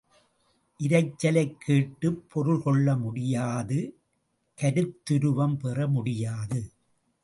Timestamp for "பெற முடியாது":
5.55-6.71